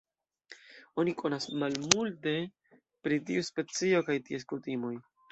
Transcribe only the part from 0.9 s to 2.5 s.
Oni konas malmulte